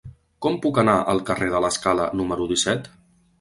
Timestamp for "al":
1.13-1.21